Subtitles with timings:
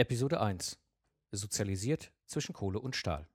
[0.00, 0.78] Episode 1
[1.32, 3.26] Sozialisiert zwischen Kohle und Stahl.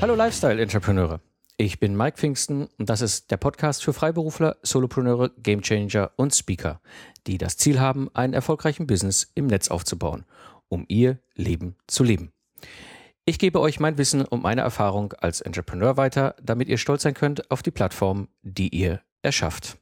[0.00, 1.20] Hallo Lifestyle-Entrepreneure.
[1.58, 6.80] Ich bin Mike Pfingsten und das ist der Podcast für Freiberufler, Solopreneure, Gamechanger und Speaker,
[7.28, 10.24] die das Ziel haben, einen erfolgreichen Business im Netz aufzubauen,
[10.68, 12.32] um ihr Leben zu leben.
[13.24, 17.14] Ich gebe euch mein Wissen und meine Erfahrung als Entrepreneur weiter, damit ihr stolz sein
[17.14, 19.78] könnt auf die Plattform, die ihr erschafft.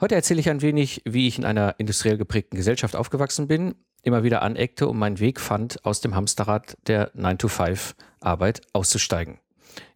[0.00, 4.22] Heute erzähle ich ein wenig, wie ich in einer industriell geprägten Gesellschaft aufgewachsen bin, immer
[4.22, 9.38] wieder aneckte und meinen Weg fand, aus dem Hamsterrad der 9-to-5-Arbeit auszusteigen.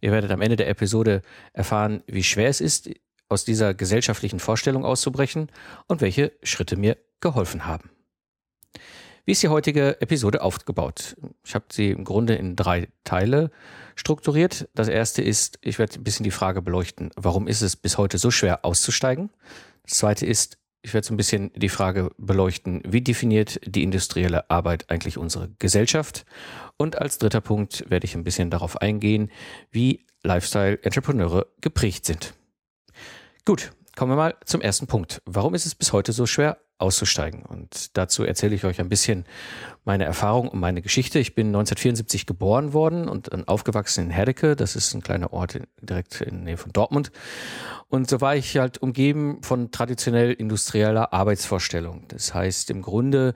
[0.00, 2.90] Ihr werdet am Ende der Episode erfahren, wie schwer es ist,
[3.28, 5.52] aus dieser gesellschaftlichen Vorstellung auszubrechen
[5.86, 7.90] und welche Schritte mir geholfen haben.
[9.28, 11.14] Wie ist die heutige Episode aufgebaut?
[11.44, 13.50] Ich habe sie im Grunde in drei Teile
[13.94, 14.70] strukturiert.
[14.74, 18.16] Das erste ist, ich werde ein bisschen die Frage beleuchten, warum ist es bis heute
[18.16, 19.28] so schwer auszusteigen?
[19.82, 24.48] Das zweite ist, ich werde so ein bisschen die Frage beleuchten, wie definiert die industrielle
[24.48, 26.24] Arbeit eigentlich unsere Gesellschaft?
[26.78, 29.30] Und als dritter Punkt werde ich ein bisschen darauf eingehen,
[29.70, 32.32] wie Lifestyle-Entrepreneure geprägt sind.
[33.44, 35.20] Gut, kommen wir mal zum ersten Punkt.
[35.26, 37.42] Warum ist es bis heute so schwer auszusteigen.
[37.42, 39.24] Und dazu erzähle ich euch ein bisschen
[39.84, 41.18] meine Erfahrung und meine Geschichte.
[41.18, 44.54] Ich bin 1974 geboren worden und aufgewachsen in Herdecke.
[44.54, 47.10] Das ist ein kleiner Ort direkt in der Nähe von Dortmund.
[47.88, 52.06] Und so war ich halt umgeben von traditionell industrieller Arbeitsvorstellung.
[52.08, 53.34] Das heißt, im Grunde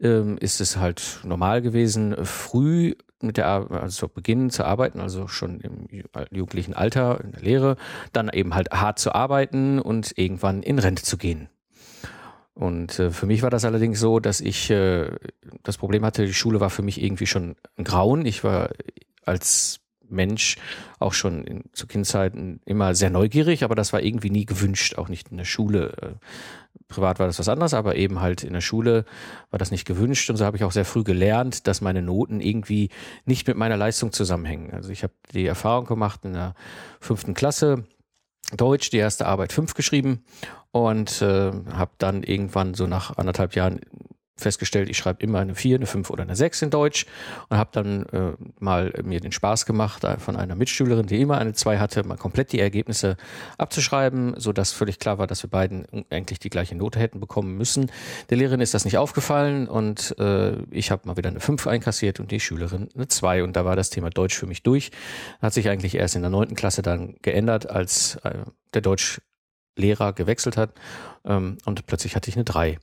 [0.00, 5.60] ähm, ist es halt normal gewesen, früh mit der also beginnen zu arbeiten, also schon
[5.60, 5.86] im
[6.30, 7.76] jugendlichen Alter in der Lehre,
[8.12, 11.48] dann eben halt hart zu arbeiten und irgendwann in Rente zu gehen.
[12.54, 15.10] Und äh, für mich war das allerdings so, dass ich äh,
[15.62, 18.26] das Problem hatte, die Schule war für mich irgendwie schon ein Grauen.
[18.26, 18.70] Ich war
[19.24, 19.80] als
[20.10, 20.56] Mensch
[20.98, 25.08] auch schon in, zu Kindzeiten immer sehr neugierig, aber das war irgendwie nie gewünscht, auch
[25.08, 25.92] nicht in der Schule.
[26.00, 26.12] Äh,
[26.88, 29.04] privat war das was anderes, aber eben halt in der Schule
[29.50, 32.40] war das nicht gewünscht und so habe ich auch sehr früh gelernt, dass meine Noten
[32.40, 32.90] irgendwie
[33.24, 34.72] nicht mit meiner Leistung zusammenhängen.
[34.72, 36.54] Also ich habe die Erfahrung gemacht in der
[37.00, 37.84] fünften Klasse,
[38.56, 40.24] Deutsch, die erste Arbeit fünf geschrieben
[40.70, 43.80] und äh, habe dann irgendwann so nach anderthalb Jahren
[44.38, 47.06] festgestellt, ich schreibe immer eine 4, eine 5 oder eine 6 in Deutsch
[47.48, 51.38] und habe dann äh, mal mir den Spaß gemacht, äh, von einer Mitschülerin, die immer
[51.38, 53.16] eine 2 hatte, mal komplett die Ergebnisse
[53.58, 57.56] abzuschreiben, so dass völlig klar war, dass wir beiden eigentlich die gleiche Note hätten bekommen
[57.56, 57.90] müssen.
[58.30, 62.20] Der Lehrerin ist das nicht aufgefallen und äh, ich habe mal wieder eine 5 einkassiert
[62.20, 64.90] und die Schülerin eine 2 und da war das Thema Deutsch für mich durch.
[65.40, 68.44] Hat sich eigentlich erst in der neunten Klasse dann geändert, als äh,
[68.74, 70.70] der Deutschlehrer gewechselt hat
[71.24, 72.78] ähm, und plötzlich hatte ich eine 3.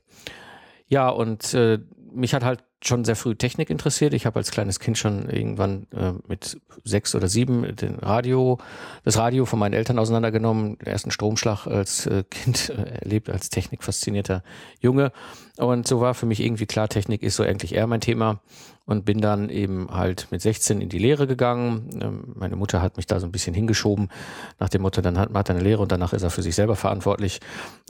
[0.88, 1.78] Ja, und äh,
[2.12, 4.14] mich hat halt schon sehr früh Technik interessiert.
[4.14, 8.58] Ich habe als kleines Kind schon irgendwann äh, mit sechs oder sieben den Radio,
[9.04, 13.50] das Radio von meinen Eltern auseinandergenommen, den ersten Stromschlag als äh, Kind äh, erlebt, als
[13.50, 14.42] technikfaszinierter
[14.80, 15.12] Junge.
[15.56, 18.40] Und so war für mich irgendwie klar, Technik ist so eigentlich eher mein Thema
[18.86, 21.98] und bin dann eben halt mit 16 in die Lehre gegangen.
[22.00, 24.08] Ähm, meine Mutter hat mich da so ein bisschen hingeschoben
[24.58, 26.76] nach dem Motto, dann hat man eine Lehre und danach ist er für sich selber
[26.76, 27.40] verantwortlich.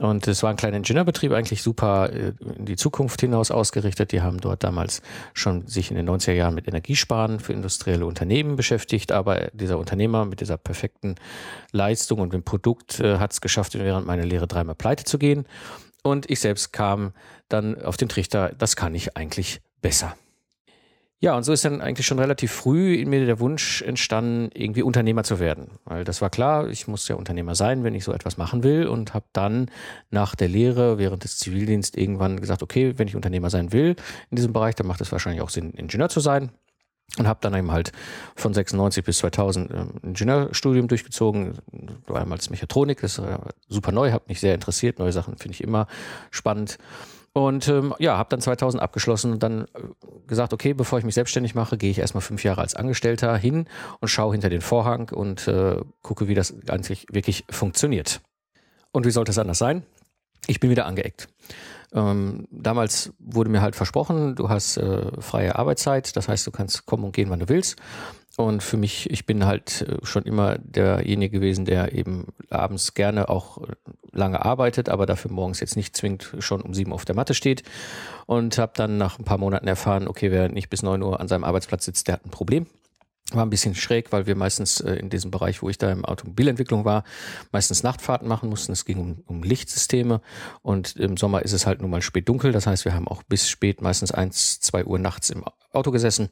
[0.01, 4.11] Und es war ein kleiner Ingenieurbetrieb, eigentlich super äh, in die Zukunft hinaus ausgerichtet.
[4.11, 5.01] Die haben dort damals
[5.33, 10.25] schon sich in den 90er Jahren mit Energiesparen für industrielle Unternehmen beschäftigt, aber dieser Unternehmer
[10.25, 11.15] mit dieser perfekten
[11.71, 15.45] Leistung und dem Produkt äh, hat es geschafft, während meiner Lehre dreimal pleite zu gehen.
[16.01, 17.13] Und ich selbst kam
[17.49, 20.15] dann auf den Trichter, das kann ich eigentlich besser.
[21.19, 24.83] Ja, und so ist dann eigentlich schon relativ früh in mir der Wunsch entstanden, irgendwie
[24.83, 25.71] Unternehmer zu werden.
[25.83, 28.85] Weil das war klar, ich muss ja Unternehmer sein, wenn ich so etwas machen will.
[28.85, 29.71] Und habe dann
[30.11, 33.95] nach der Lehre während des Zivildienstes irgendwann gesagt, okay, wenn ich Unternehmer sein will
[34.29, 36.51] in diesem Bereich, dann macht es wahrscheinlich auch Sinn, Ingenieur zu sein.
[37.17, 37.93] Und habe dann eben halt
[38.35, 41.53] von 96 bis 2000 ein Ingenieurstudium durchgezogen,
[42.09, 45.63] allem als Mechatronik, das war super neu, hat mich sehr interessiert, neue Sachen finde ich
[45.63, 45.87] immer
[46.31, 46.77] spannend.
[47.37, 49.65] Und ähm, ja, habe dann 2000 abgeschlossen und dann äh,
[50.25, 53.67] gesagt, okay, bevor ich mich selbstständig mache, gehe ich erstmal fünf Jahre als Angestellter hin
[53.99, 58.21] und schaue hinter den Vorhang und äh, gucke, wie das eigentlich wirklich funktioniert.
[58.91, 59.83] Und wie sollte es anders sein?
[60.47, 61.27] Ich bin wieder angeeckt.
[61.93, 66.87] Ähm, damals wurde mir halt versprochen, du hast äh, freie Arbeitszeit, das heißt, du kannst
[66.87, 67.75] kommen und gehen, wann du willst.
[68.37, 73.29] Und für mich, ich bin halt äh, schon immer derjenige gewesen, der eben abends gerne
[73.29, 73.73] auch äh,
[74.11, 77.63] lange arbeitet, aber dafür morgens jetzt nicht zwingend schon um sieben auf der Matte steht.
[78.27, 81.27] Und habe dann nach ein paar Monaten erfahren, okay, wer nicht bis neun Uhr an
[81.27, 82.67] seinem Arbeitsplatz sitzt, der hat ein Problem.
[83.33, 86.05] War ein bisschen schräg, weil wir meistens äh, in diesem Bereich, wo ich da im
[86.05, 87.03] Automobilentwicklung war,
[87.51, 88.71] meistens Nachtfahrten machen mussten.
[88.71, 90.21] Es ging um, um Lichtsysteme
[90.61, 92.53] und im Sommer ist es halt nun mal spät dunkel.
[92.53, 95.43] Das heißt, wir haben auch bis spät, meistens eins, zwei Uhr nachts im
[95.73, 96.29] Auto gesessen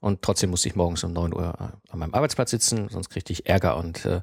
[0.00, 3.32] und trotzdem musste ich morgens um neun Uhr äh, an meinem Arbeitsplatz sitzen, sonst kriegte
[3.32, 4.22] ich Ärger und äh,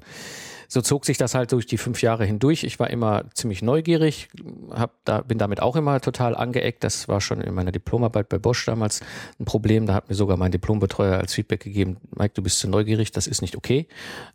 [0.68, 2.64] so zog sich das halt durch die fünf Jahre hindurch.
[2.64, 4.28] Ich war immer ziemlich neugierig,
[4.70, 6.84] hab da, bin damit auch immer total angeeckt.
[6.84, 9.00] Das war schon in meiner Diplomarbeit bei Bosch damals
[9.38, 9.86] ein Problem.
[9.86, 13.26] Da hat mir sogar mein Diplombetreuer als Feedback gegeben, Mike, du bist zu neugierig, das
[13.26, 13.86] ist nicht okay.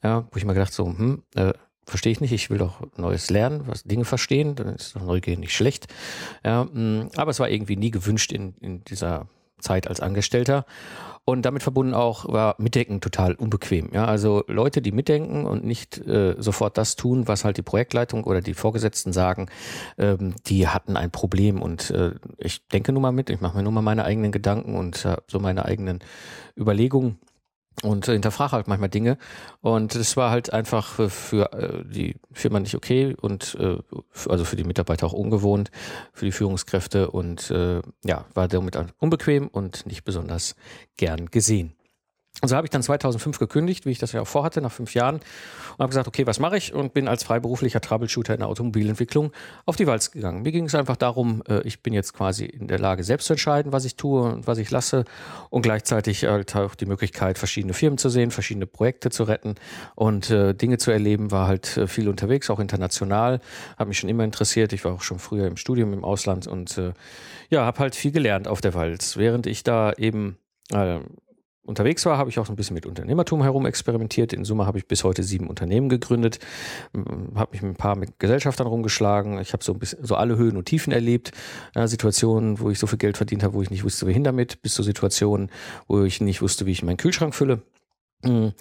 [0.04, 1.54] Ja, wo ich mir gedacht so, hm, äh,
[1.86, 5.38] verstehe ich nicht, ich will doch Neues lernen, was Dinge verstehen, dann ist doch Neugier
[5.38, 5.88] nicht schlecht.
[6.44, 9.28] Ja, hm, aber es war irgendwie nie gewünscht in, in dieser
[9.62, 10.66] Zeit als Angestellter.
[11.24, 13.90] Und damit verbunden auch war Mitdenken total unbequem.
[13.94, 18.24] Ja, also Leute, die mitdenken und nicht äh, sofort das tun, was halt die Projektleitung
[18.24, 19.48] oder die Vorgesetzten sagen,
[20.00, 21.62] ähm, die hatten ein Problem.
[21.62, 24.76] Und äh, ich denke nur mal mit, ich mache mir nur mal meine eigenen Gedanken
[24.76, 26.00] und äh, so meine eigenen
[26.58, 27.20] Überlegungen
[27.84, 29.18] und hinterfrage halt manchmal Dinge.
[29.62, 33.78] Und es war halt einfach für äh, die Firma nicht okay und äh,
[34.30, 35.72] also für die Mitarbeiter auch ungewohnt,
[36.14, 40.56] für die Führungskräfte und äh, ja, war damit unbequem und nicht besonders
[40.98, 41.74] gern gesehen.
[42.40, 44.94] Und so habe ich dann 2005 gekündigt, wie ich das ja auch vorhatte, nach fünf
[44.96, 45.16] Jahren.
[45.16, 46.74] Und habe gesagt, okay, was mache ich?
[46.74, 49.32] Und bin als freiberuflicher Troubleshooter in der Automobilentwicklung
[49.66, 50.42] auf die Walz gegangen.
[50.42, 53.34] Mir ging es einfach darum, äh, ich bin jetzt quasi in der Lage, selbst zu
[53.34, 55.04] entscheiden, was ich tue und was ich lasse.
[55.50, 59.56] Und gleichzeitig halt auch die Möglichkeit, verschiedene Firmen zu sehen, verschiedene Projekte zu retten
[59.96, 61.32] und äh, Dinge zu erleben.
[61.32, 63.40] War halt äh, viel unterwegs, auch international.
[63.78, 64.74] Habe mich schon immer interessiert.
[64.74, 66.82] Ich war auch schon früher im Studium im Ausland und
[67.50, 69.18] ja, habe halt viel gelernt auf der Walz.
[69.18, 70.38] Während ich da eben
[71.64, 74.34] unterwegs war, habe ich auch so ein bisschen mit Unternehmertum herum experimentiert.
[74.34, 76.40] In Summe habe ich bis heute sieben Unternehmen gegründet,
[77.36, 79.40] habe mich mit ein paar mit Gesellschaftern rumgeschlagen.
[79.40, 81.32] Ich habe so ein bisschen so alle Höhen und Tiefen erlebt.
[81.76, 84.62] Ja, Situationen, wo ich so viel Geld verdient habe, wo ich nicht wusste, wohin damit,
[84.62, 85.50] bis zu Situationen,
[85.88, 87.62] wo ich nicht wusste, wie ich meinen Kühlschrank fülle.
[88.24, 88.54] Hm,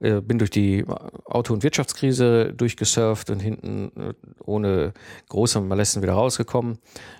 [0.00, 0.84] äh, bin durch die
[1.24, 4.14] Auto- und Wirtschaftskrise durchgesurft und hinten äh,
[4.44, 4.92] ohne
[5.28, 6.78] große Malessen wieder rausgekommen.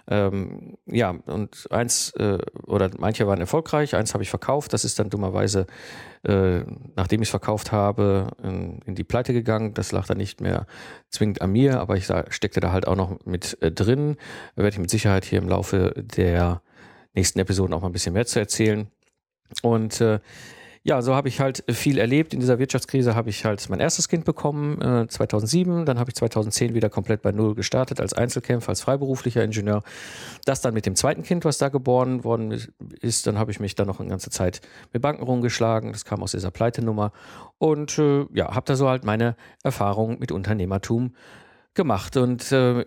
[0.09, 4.73] Ähm, ja, und eins äh, oder manche waren erfolgreich, eins habe ich verkauft.
[4.73, 5.67] Das ist dann dummerweise,
[6.25, 6.61] äh,
[6.97, 9.75] nachdem ich es verkauft habe, in, in, die Pleite gegangen.
[9.75, 10.67] Das lag dann nicht mehr
[11.11, 14.17] zwingend an mir, aber ich steckte da halt auch noch mit äh, drin.
[14.57, 16.61] Werde ich mit Sicherheit hier im Laufe der
[17.15, 18.89] nächsten Episoden auch mal ein bisschen mehr zu erzählen.
[19.63, 20.19] Und äh,
[20.87, 22.35] ja, so habe ich halt viel erlebt.
[22.35, 25.87] In dieser Wirtschaftskrise habe ich halt mein erstes Kind bekommen, äh, 2007.
[25.87, 29.83] Dann habe ich 2010 wieder komplett bei Null gestartet als Einzelkämpfer, als freiberuflicher Ingenieur.
[30.45, 32.61] Das dann mit dem zweiten Kind, was da geboren worden
[33.01, 33.27] ist.
[33.27, 34.61] Dann habe ich mich dann noch eine ganze Zeit
[34.93, 35.91] mit Banken rumgeschlagen.
[35.93, 37.13] Das kam aus dieser Pleitenummer.
[37.57, 41.15] Und äh, ja, habe da so halt meine Erfahrung mit Unternehmertum
[41.73, 42.19] gemacht.
[42.19, 42.85] Und äh,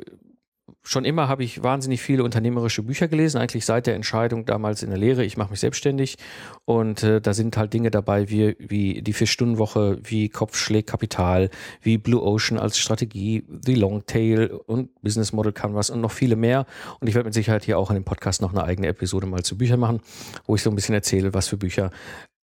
[0.88, 4.90] schon immer habe ich wahnsinnig viele unternehmerische Bücher gelesen, eigentlich seit der Entscheidung damals in
[4.90, 6.18] der Lehre, ich mache mich selbstständig.
[6.66, 11.50] Und äh, da sind halt Dinge dabei wie, wie die Vier-Stunden-Woche, wie Kopfschläg Kapital,
[11.82, 16.66] wie Blue Ocean als Strategie, The Longtail und Business Model Canvas und noch viele mehr.
[17.00, 19.44] Und ich werde mit Sicherheit hier auch in dem Podcast noch eine eigene Episode mal
[19.44, 20.00] zu Büchern machen,
[20.46, 21.92] wo ich so ein bisschen erzähle, was für Bücher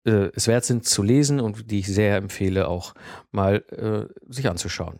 [0.04, 2.94] äh, es wert sind zu lesen und die ich sehr empfehle, auch
[3.32, 4.98] mal äh, sich anzuschauen.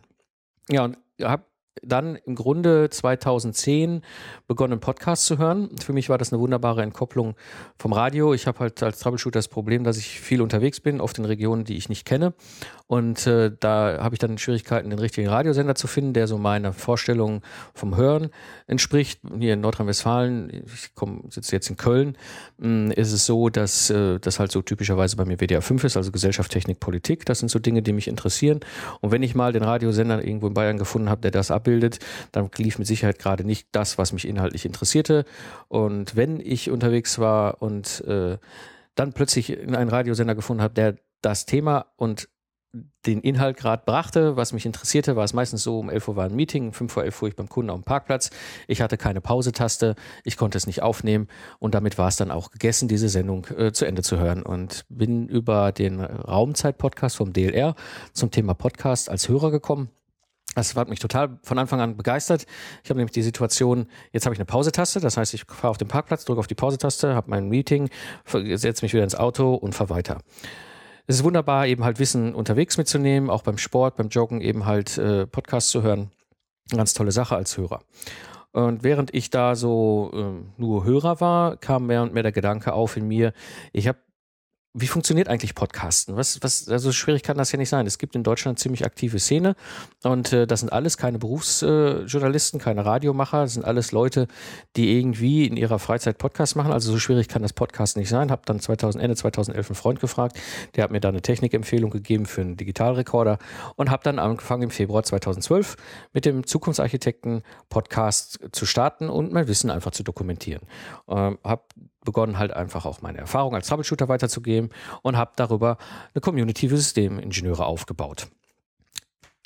[0.69, 1.43] Ja, und habe
[1.81, 4.01] dann im Grunde 2010
[4.47, 5.69] begonnen, Podcast zu hören.
[5.83, 7.35] Für mich war das eine wunderbare Entkopplung
[7.77, 8.33] vom Radio.
[8.33, 11.65] Ich habe halt als Troubleshooter das Problem, dass ich viel unterwegs bin, oft in Regionen,
[11.65, 12.33] die ich nicht kenne.
[12.87, 16.71] Und äh, da habe ich dann Schwierigkeiten, den richtigen Radiosender zu finden, der so meiner
[16.71, 17.41] Vorstellung
[17.73, 18.29] vom Hören
[18.67, 19.19] entspricht.
[19.39, 20.91] Hier in Nordrhein-Westfalen, ich
[21.33, 22.17] sitze jetzt in Köln,
[22.57, 25.83] mh, hm, ist es so, dass äh, das halt so typischerweise bei mir WDR 5
[25.83, 27.25] ist, also Gesellschaft, Technik, Politik.
[27.25, 28.59] Das sind so Dinge, die mich interessieren.
[29.01, 31.99] Und wenn ich mal den Radiosender irgendwo in Bayern gefunden habe, der das abbildet,
[32.31, 35.25] dann lief mit Sicherheit gerade nicht das, was mich inhaltlich interessierte.
[35.67, 38.37] Und wenn ich unterwegs war und äh,
[38.93, 42.29] dann plötzlich einen Radiosender gefunden habe, der das Thema und
[43.05, 46.25] den Inhalt gerade brachte, was mich interessierte, war es meistens so, um 11 Uhr war
[46.25, 48.31] ein Meeting, 5 vor 11 fuhr ich beim Kunden auf dem Parkplatz.
[48.67, 49.95] Ich hatte keine Pausetaste,
[50.25, 51.29] ich konnte es nicht aufnehmen
[51.59, 54.85] und damit war es dann auch gegessen, diese Sendung äh, zu Ende zu hören und
[54.89, 57.75] bin über den Raumzeit-Podcast vom DLR
[58.11, 59.89] zum Thema Podcast als Hörer gekommen.
[60.55, 62.45] Das hat mich total von Anfang an begeistert.
[62.83, 65.77] Ich habe nämlich die Situation, jetzt habe ich eine Pausetaste, das heißt, ich fahre auf
[65.77, 67.89] den Parkplatz, drücke auf die Pausetaste, habe mein Meeting,
[68.25, 70.17] setze mich wieder ins Auto und fahre weiter
[71.07, 74.97] es ist wunderbar, eben halt Wissen unterwegs mitzunehmen, auch beim Sport, beim Joggen eben halt
[74.97, 76.11] äh, Podcasts zu hören.
[76.71, 77.81] Ganz tolle Sache als Hörer.
[78.51, 82.73] Und während ich da so äh, nur Hörer war, kam mehr und mehr der Gedanke
[82.73, 83.33] auf in mir,
[83.71, 83.99] ich habe
[84.77, 86.17] wie funktioniert eigentlich Podcasten?
[86.17, 87.87] Was, was, also schwierig kann das ja nicht sein.
[87.87, 89.55] Es gibt in Deutschland ziemlich aktive Szene
[90.03, 94.27] und äh, das sind alles keine Berufsjournalisten, äh, keine Radiomacher, das sind alles Leute,
[94.75, 96.73] die irgendwie in ihrer Freizeit Podcasts machen.
[96.73, 98.31] Also so schwierig kann das Podcast nicht sein.
[98.31, 100.37] Hab dann 2000, Ende 2011 einen Freund gefragt,
[100.75, 103.39] der hat mir da eine Technikempfehlung gegeben für einen Digitalrekorder
[103.77, 105.77] und habe dann angefangen im Februar 2012
[106.11, 110.63] mit dem Zukunftsarchitekten Podcast zu starten und mein Wissen einfach zu dokumentieren.
[111.07, 111.63] Ähm, habe
[112.05, 114.69] begonnen halt einfach auch meine Erfahrung als Troubleshooter weiterzugeben
[115.01, 115.77] und habe darüber
[116.13, 118.27] eine Community für Systemingenieure aufgebaut.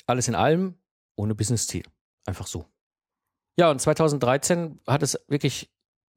[0.06, 0.76] Alles in allem
[1.16, 1.82] ohne Business-Ziel.
[2.26, 2.66] Einfach so.
[3.56, 5.70] Ja, und 2013 hat es wirklich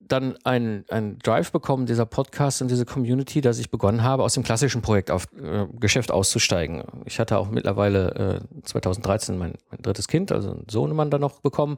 [0.07, 4.33] dann ein, ein Drive bekommen, dieser Podcast und diese Community, dass ich begonnen habe, aus
[4.33, 6.83] dem klassischen Projekt auf äh, Geschäft auszusteigen.
[7.05, 11.41] Ich hatte auch mittlerweile äh, 2013 mein, mein drittes Kind, also einen Sohnemann dann noch
[11.41, 11.77] bekommen.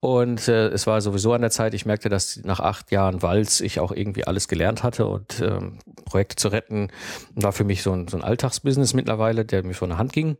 [0.00, 3.60] Und äh, es war sowieso an der Zeit, ich merkte, dass nach acht Jahren Walz
[3.60, 6.88] ich auch irgendwie alles gelernt hatte und ähm, Projekte zu retten
[7.34, 10.36] war für mich so ein, so ein Alltagsbusiness mittlerweile, der mir von der Hand ging.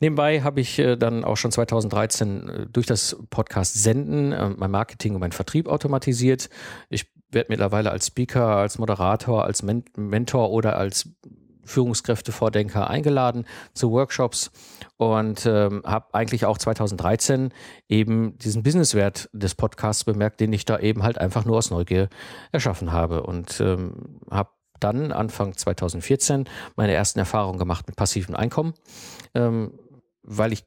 [0.00, 4.70] Nebenbei habe ich äh, dann auch schon 2013 äh, durch das Podcast Senden äh, mein
[4.70, 6.50] Marketing und mein Vertrieb automatisiert.
[6.88, 11.08] Ich werde mittlerweile als Speaker, als Moderator, als Men Mentor oder als
[11.64, 14.50] Führungskräftevordenker eingeladen zu Workshops
[14.96, 17.52] und ähm, habe eigentlich auch 2013
[17.88, 22.08] eben diesen Businesswert des Podcasts bemerkt, den ich da eben halt einfach nur aus Neugier
[22.52, 26.44] erschaffen habe und ähm, habe dann Anfang 2014
[26.76, 28.74] meine ersten Erfahrungen gemacht mit passivem Einkommen.
[29.34, 29.72] Ähm,
[30.24, 30.64] weil ich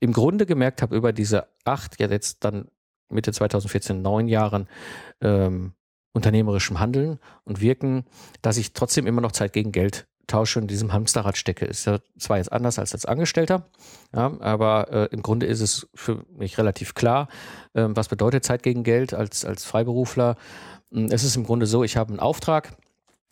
[0.00, 2.68] im Grunde gemerkt habe, über diese acht, ja jetzt dann
[3.10, 4.68] Mitte 2014, neun Jahren
[5.20, 5.72] ähm,
[6.12, 8.04] unternehmerischem Handeln und Wirken,
[8.42, 11.64] dass ich trotzdem immer noch Zeit gegen Geld tausche und in diesem Hamsterrad stecke.
[11.64, 13.68] Ist ja zwar jetzt anders als als Angestellter,
[14.14, 17.28] ja, aber äh, im Grunde ist es für mich relativ klar,
[17.72, 20.36] äh, was bedeutet Zeit gegen Geld als, als Freiberufler.
[20.90, 22.76] Es ist im Grunde so, ich habe einen Auftrag,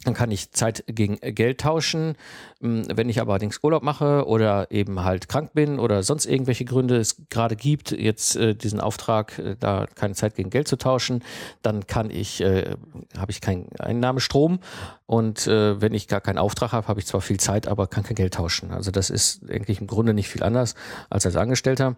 [0.05, 2.17] dann kann ich Zeit gegen Geld tauschen.
[2.61, 6.65] Hm, wenn ich aber allerdings Urlaub mache oder eben halt krank bin oder sonst irgendwelche
[6.65, 10.77] Gründe es gerade gibt, jetzt äh, diesen Auftrag, äh, da keine Zeit gegen Geld zu
[10.77, 11.25] tauschen,
[11.63, 12.77] dann kann ich, äh,
[13.17, 14.61] habe ich keinen Einnahmestrom
[15.07, 18.05] und äh, wenn ich gar keinen Auftrag habe, habe ich zwar viel Zeit, aber kann
[18.05, 18.71] kein Geld tauschen.
[18.71, 20.75] Also das ist eigentlich im Grunde nicht viel anders
[21.11, 21.97] als als Angestellter.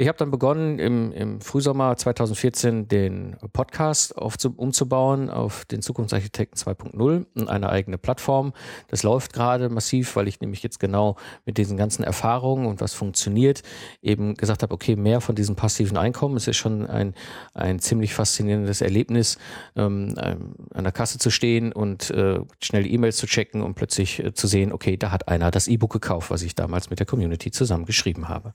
[0.00, 6.58] Ich habe dann begonnen, im, im Frühsommer 2014 den Podcast aufzu, umzubauen auf den Zukunftsarchitekten
[6.58, 8.54] 2.0 und eine eigene Plattform.
[8.88, 12.94] Das läuft gerade massiv, weil ich nämlich jetzt genau mit diesen ganzen Erfahrungen und was
[12.94, 13.62] funktioniert,
[14.00, 16.34] eben gesagt habe, okay, mehr von diesem passiven Einkommen.
[16.38, 17.12] Es ist schon ein,
[17.52, 19.36] ein ziemlich faszinierendes Erlebnis,
[19.76, 24.24] ähm, ähm an der Kasse zu stehen und äh, schnell E-Mails zu checken und plötzlich
[24.24, 27.06] äh, zu sehen, okay, da hat einer das E-Book gekauft, was ich damals mit der
[27.06, 28.54] Community zusammen geschrieben habe.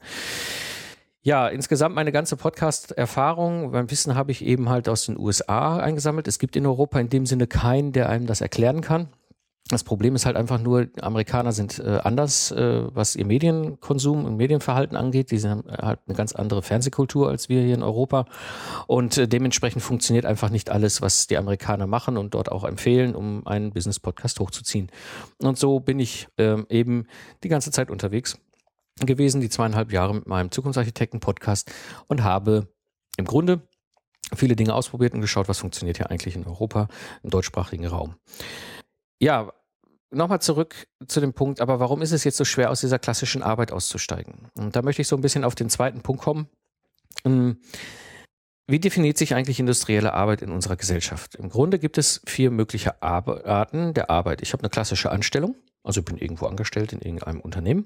[1.25, 6.27] Ja, insgesamt meine ganze Podcast-Erfahrung, mein Wissen habe ich eben halt aus den USA eingesammelt.
[6.27, 9.09] Es gibt in Europa in dem Sinne keinen, der einem das erklären kann.
[9.67, 14.37] Das Problem ist halt einfach nur, Amerikaner sind äh, anders, äh, was ihr Medienkonsum und
[14.37, 15.31] Medienverhalten angeht.
[15.31, 18.27] Die haben halt eine ganz andere Fernsehkultur als wir hier in Europa.
[18.85, 23.15] Und äh, dementsprechend funktioniert einfach nicht alles, was die Amerikaner machen und dort auch empfehlen,
[23.15, 24.91] um einen Business-Podcast hochzuziehen.
[25.41, 27.07] Und so bin ich ähm, eben
[27.43, 28.37] die ganze Zeit unterwegs
[28.99, 31.71] gewesen, die zweieinhalb Jahre mit meinem Zukunftsarchitekten-Podcast
[32.07, 32.67] und habe
[33.17, 33.61] im Grunde
[34.35, 36.87] viele Dinge ausprobiert und geschaut, was funktioniert hier eigentlich in Europa,
[37.23, 38.15] im deutschsprachigen Raum.
[39.19, 39.51] Ja,
[40.11, 43.43] nochmal zurück zu dem Punkt, aber warum ist es jetzt so schwer, aus dieser klassischen
[43.43, 44.49] Arbeit auszusteigen?
[44.57, 46.47] Und da möchte ich so ein bisschen auf den zweiten Punkt kommen.
[47.23, 47.59] Hm,
[48.67, 51.35] wie definiert sich eigentlich industrielle Arbeit in unserer Gesellschaft?
[51.35, 54.41] Im Grunde gibt es vier mögliche Arten der Arbeit.
[54.41, 55.55] Ich habe eine klassische Anstellung.
[55.85, 57.85] Also ich bin irgendwo angestellt in irgendeinem Unternehmen.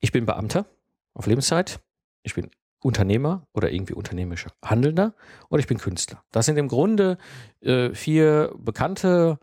[0.00, 0.66] Ich bin Beamter
[1.12, 1.80] auf Lebenszeit.
[2.22, 5.14] Ich bin Unternehmer oder irgendwie unternehmischer Handelnder
[5.48, 6.22] und ich bin Künstler.
[6.30, 7.18] Das sind im Grunde
[7.60, 9.38] äh, vier bekannte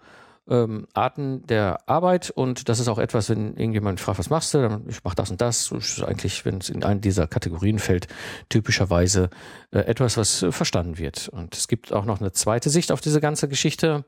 [0.49, 4.61] ähm, Arten der Arbeit und das ist auch etwas, wenn irgendjemand fragt, was machst du,
[4.61, 5.69] dann ich mache das und das.
[5.69, 8.07] das ist eigentlich, wenn es in eine dieser Kategorien fällt,
[8.49, 9.29] typischerweise
[9.71, 11.29] äh, etwas, was äh, verstanden wird.
[11.29, 14.05] Und es gibt auch noch eine zweite Sicht auf diese ganze Geschichte.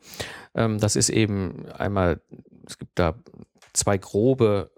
[0.55, 2.21] Ähm, das ist eben einmal,
[2.65, 3.15] es gibt da
[3.73, 4.71] zwei grobe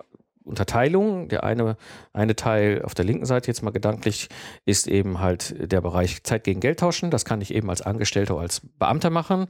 [0.43, 1.29] Unterteilung.
[1.29, 1.77] Der eine,
[2.11, 4.29] eine Teil auf der linken Seite jetzt mal gedanklich
[4.65, 7.11] ist eben halt der Bereich Zeit gegen Geld tauschen.
[7.11, 9.47] Das kann ich eben als Angestellter oder als Beamter machen.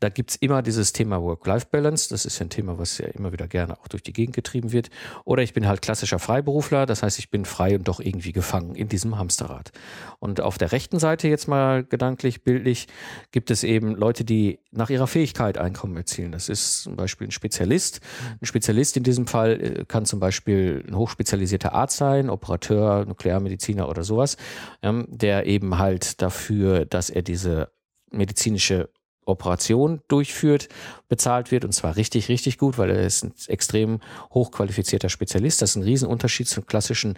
[0.00, 2.08] Da gibt's immer dieses Thema Work-Life-Balance.
[2.10, 4.72] Das ist ja ein Thema, was ja immer wieder gerne auch durch die Gegend getrieben
[4.72, 4.90] wird.
[5.24, 6.86] Oder ich bin halt klassischer Freiberufler.
[6.86, 9.72] Das heißt, ich bin frei und doch irgendwie gefangen in diesem Hamsterrad.
[10.18, 12.86] Und auf der rechten Seite jetzt mal gedanklich, bildlich,
[13.32, 16.32] gibt es eben Leute, die nach ihrer Fähigkeit Einkommen erzielen.
[16.32, 18.00] Das ist zum Beispiel ein Spezialist.
[18.40, 23.04] Ein Spezialist in diesem Fall äh, kann zum Beispiel Beispiel ein hochspezialisierter Arzt sein, Operateur,
[23.04, 24.36] Nuklearmediziner oder sowas,
[24.82, 27.70] ähm, der eben halt dafür, dass er diese
[28.10, 28.90] medizinische
[29.26, 30.68] Operation durchführt,
[31.08, 34.00] bezahlt wird und zwar richtig, richtig gut, weil er ist ein extrem
[34.32, 35.62] hochqualifizierter Spezialist.
[35.62, 37.16] Das ist ein Riesenunterschied zu klassischen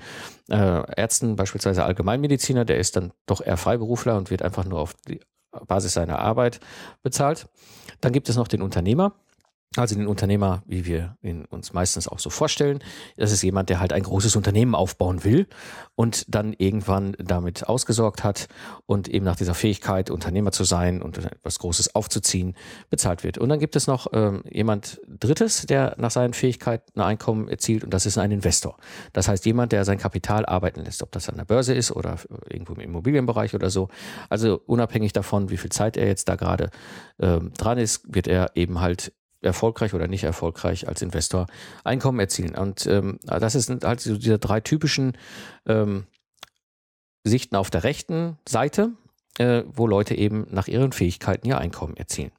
[0.49, 4.95] äh, Ärzten, beispielsweise Allgemeinmediziner, der ist dann doch eher Freiberufler und wird einfach nur auf
[5.09, 5.21] die
[5.67, 6.61] Basis seiner Arbeit
[7.03, 7.49] bezahlt.
[8.03, 9.15] Dann gibt es noch den Unternehmer.
[9.79, 12.81] Also den Unternehmer, wie wir ihn uns meistens auch so vorstellen,
[13.17, 15.47] das ist jemand, der halt ein großes Unternehmen aufbauen will
[15.95, 18.49] und dann irgendwann damit ausgesorgt hat
[18.87, 22.55] und eben nach dieser Fähigkeit, Unternehmer zu sein und etwas Großes aufzuziehen,
[22.91, 23.39] bezahlt wird.
[23.39, 27.85] Und dann gibt es noch ähm, jemand Drittes, der nach seinen Fähigkeiten ein Einkommen erzielt
[27.85, 28.77] und das ist ein Investor.
[29.13, 32.19] Das heißt jemand, der sein Kapital arbeiten lässt, ob das an der Börse ist oder
[32.49, 33.89] irgendwo im Immobilienbereich oder so.
[34.29, 36.71] Also unabhängig davon, wie viel Zeit er jetzt da gerade
[37.19, 41.47] ähm, dran ist, wird er eben halt erfolgreich oder nicht erfolgreich als Investor
[41.85, 42.55] Einkommen erzielen.
[42.57, 45.17] Und ähm, das sind halt so diese drei typischen
[45.67, 46.07] ähm,
[47.25, 48.93] Sichten auf der rechten Seite,
[49.39, 52.31] äh, wo Leute eben nach ihren Fähigkeiten ihr Einkommen erzielen.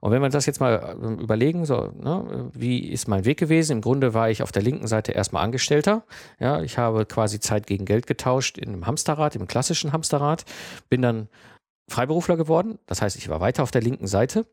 [0.00, 3.72] Und wenn wir das jetzt mal ähm, überlegen, so, ne, wie ist mein Weg gewesen?
[3.72, 6.04] Im Grunde war ich auf der linken Seite erstmal Angestellter.
[6.38, 10.44] Ja, ich habe quasi Zeit gegen Geld getauscht in einem Hamsterrad, im klassischen Hamsterrad,
[10.88, 11.28] bin dann
[11.88, 12.78] Freiberufler geworden.
[12.86, 14.46] Das heißt, ich war weiter auf der linken Seite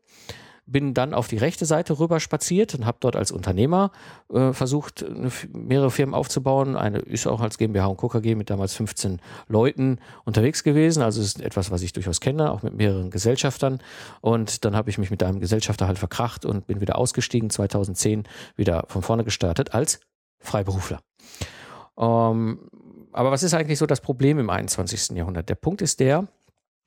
[0.66, 3.92] bin dann auf die rechte Seite rüber spaziert und habe dort als Unternehmer
[4.32, 5.04] äh, versucht,
[5.52, 6.76] mehrere Firmen aufzubauen.
[6.76, 8.08] Eine ist auch als GmbH und Co.
[8.08, 11.02] KG mit damals 15 Leuten unterwegs gewesen.
[11.02, 13.80] Also ist etwas, was ich durchaus kenne, auch mit mehreren Gesellschaftern.
[14.20, 18.24] Und dann habe ich mich mit einem Gesellschafter halt verkracht und bin wieder ausgestiegen, 2010
[18.56, 20.00] wieder von vorne gestartet als
[20.40, 21.00] Freiberufler.
[21.96, 22.68] Ähm,
[23.12, 25.16] aber was ist eigentlich so das Problem im 21.
[25.16, 25.48] Jahrhundert?
[25.48, 26.26] Der Punkt ist der,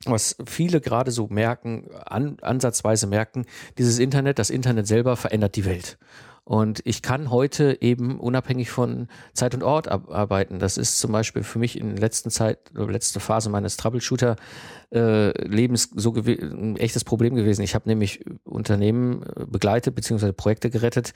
[0.06, 3.46] was viele gerade so merken, an, ansatzweise merken,
[3.77, 5.98] dieses Internet, das Internet selber verändert die Welt.
[6.46, 10.58] Und ich kann heute eben unabhängig von Zeit und Ort arbeiten.
[10.58, 14.36] Das ist zum Beispiel für mich in der letzten Zeit, letzte Phase meines Troubleshooter
[14.91, 17.62] äh, Lebens so ein echtes Problem gewesen.
[17.62, 21.13] Ich habe nämlich Unternehmen äh, begleitet beziehungsweise Projekte gerettet.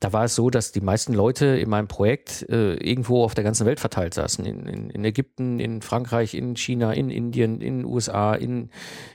[0.00, 3.44] Da war es so, dass die meisten Leute in meinem Projekt äh, irgendwo auf der
[3.44, 4.44] ganzen Welt verteilt saßen.
[4.44, 8.70] In, in, in Ägypten, in Frankreich, in China, in Indien, in USA, in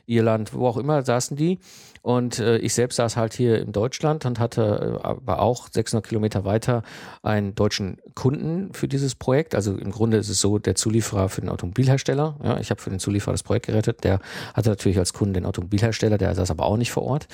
[0.06, 1.60] Irland, wo auch immer saßen die.
[2.08, 6.08] Und äh, ich selbst saß halt hier in Deutschland und hatte äh, aber auch 600
[6.08, 6.84] Kilometer weiter
[7.22, 9.56] einen deutschen Kunden für dieses Projekt.
[9.56, 12.38] Also im Grunde ist es so der Zulieferer für den Automobilhersteller.
[12.42, 13.97] Ja, ich habe für den Zulieferer das Projekt gerettet.
[14.04, 14.20] Der
[14.54, 17.27] hatte natürlich als Kunden den Automobilhersteller, der saß aber auch nicht vor Ort.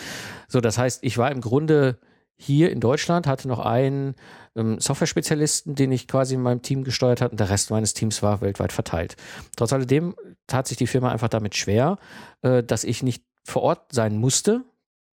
[0.47, 1.97] So, das heißt, ich war im Grunde
[2.35, 4.15] hier in Deutschland, hatte noch einen
[4.55, 8.21] ähm, Software-Spezialisten, den ich quasi in meinem Team gesteuert hatte und der Rest meines Teams
[8.21, 9.15] war weltweit verteilt.
[9.55, 10.15] Trotz alledem
[10.47, 11.97] tat sich die Firma einfach damit schwer,
[12.41, 14.63] äh, dass ich nicht vor Ort sein musste,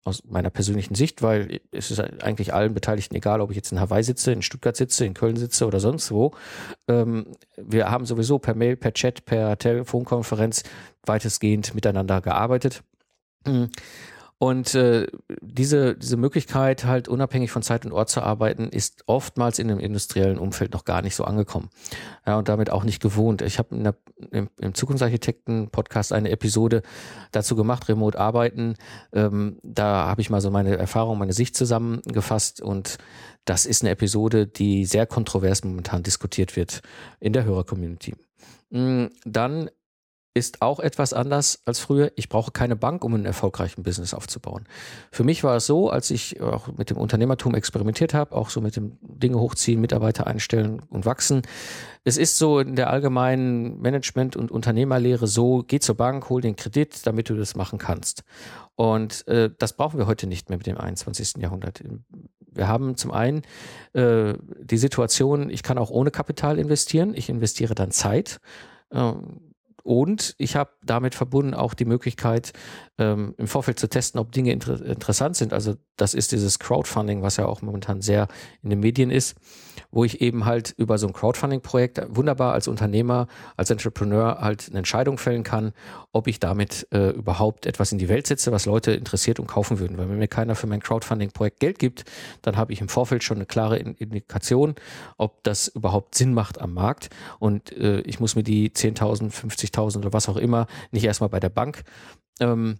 [0.09, 3.79] aus meiner persönlichen Sicht, weil es ist eigentlich allen Beteiligten egal, ob ich jetzt in
[3.79, 6.31] Hawaii sitze, in Stuttgart sitze, in Köln sitze oder sonst wo.
[6.87, 10.63] Ähm, wir haben sowieso per Mail, per Chat, per Telefonkonferenz
[11.05, 12.83] weitestgehend miteinander gearbeitet.
[14.41, 15.07] Und äh,
[15.41, 19.79] diese, diese Möglichkeit, halt unabhängig von Zeit und Ort zu arbeiten, ist oftmals in dem
[19.79, 21.69] industriellen Umfeld noch gar nicht so angekommen.
[22.25, 23.41] Ja, und damit auch nicht gewohnt.
[23.41, 23.93] Ich habe
[24.31, 26.83] im, im Zukunftsarchitekten-Podcast eine Episode
[27.33, 28.75] dazu gemacht, Remote Arbeiten.
[29.11, 32.97] Ähm, da habe ich mal so meine Erfahrung, meine Sicht zusammengefasst und
[33.43, 36.81] das ist eine Episode, die sehr kontrovers momentan diskutiert wird
[37.19, 38.15] in der Hörer-Community.
[38.69, 39.69] Mm, dann
[40.33, 42.11] ist auch etwas anders als früher.
[42.15, 44.65] Ich brauche keine Bank, um einen erfolgreichen Business aufzubauen.
[45.11, 48.61] Für mich war es so, als ich auch mit dem Unternehmertum experimentiert habe, auch so
[48.61, 51.41] mit dem Dinge hochziehen, Mitarbeiter einstellen und wachsen.
[52.03, 56.55] Es ist so in der allgemeinen Management- und Unternehmerlehre so, geh zur Bank, hol den
[56.55, 58.23] Kredit, damit du das machen kannst.
[58.75, 61.37] Und äh, das brauchen wir heute nicht mehr mit dem 21.
[61.37, 61.83] Jahrhundert.
[62.51, 63.41] Wir haben zum einen
[63.93, 67.13] äh, die Situation, ich kann auch ohne Kapital investieren.
[67.13, 68.39] Ich investiere dann Zeit.
[68.91, 69.48] Ähm,
[69.83, 72.53] und ich habe damit verbunden auch die Möglichkeit,
[72.97, 75.53] ähm, im Vorfeld zu testen, ob Dinge inter interessant sind.
[75.53, 78.27] Also das ist dieses Crowdfunding, was ja auch momentan sehr
[78.61, 79.35] in den Medien ist,
[79.91, 84.79] wo ich eben halt über so ein Crowdfunding-Projekt wunderbar als Unternehmer, als Entrepreneur halt eine
[84.79, 85.73] Entscheidung fällen kann,
[86.11, 89.79] ob ich damit äh, überhaupt etwas in die Welt setze, was Leute interessiert und kaufen
[89.79, 89.97] würden.
[89.97, 92.05] Weil wenn mir keiner für mein Crowdfunding-Projekt Geld gibt,
[92.41, 94.75] dann habe ich im Vorfeld schon eine klare Indikation,
[95.17, 97.09] ob das überhaupt Sinn macht am Markt.
[97.39, 99.31] Und äh, ich muss mir die 10.000,
[99.71, 101.83] 50.000 oder was auch immer nicht erstmal bei der Bank
[102.39, 102.79] ähm,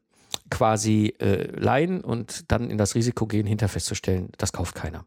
[0.50, 5.06] quasi äh, leihen und dann in das Risiko gehen, hinter festzustellen, das kauft keiner.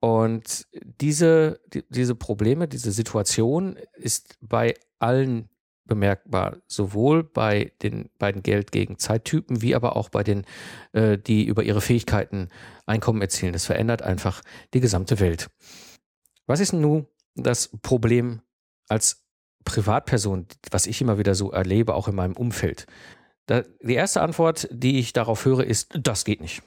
[0.00, 0.66] Und
[1.00, 5.48] diese, die, diese Probleme, diese Situation ist bei allen
[5.84, 10.44] bemerkbar, sowohl bei den beiden Geld gegen Zeittypen, wie aber auch bei den,
[10.92, 12.48] äh, die über ihre Fähigkeiten
[12.86, 13.52] Einkommen erzielen.
[13.52, 14.42] Das verändert einfach
[14.74, 15.50] die gesamte Welt.
[16.46, 18.42] Was ist nun das Problem
[18.88, 19.21] als
[19.64, 22.86] Privatperson, was ich immer wieder so erlebe, auch in meinem Umfeld?
[23.46, 26.62] Da, die erste Antwort, die ich darauf höre, ist, das geht nicht.